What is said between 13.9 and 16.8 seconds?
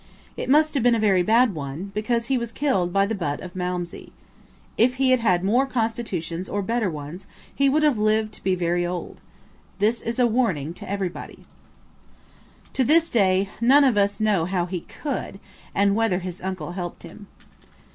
us know how he could, and whether his uncle